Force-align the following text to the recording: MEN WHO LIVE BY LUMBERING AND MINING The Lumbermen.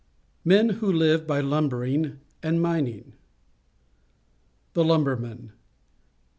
MEN 0.43 0.69
WHO 0.69 0.91
LIVE 0.91 1.27
BY 1.27 1.41
LUMBERING 1.41 2.19
AND 2.41 2.59
MINING 2.59 3.13
The 4.73 4.83
Lumbermen. 4.83 5.51